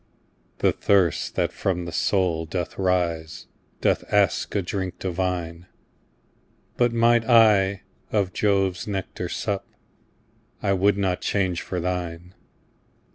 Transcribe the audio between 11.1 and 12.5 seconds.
change for thine.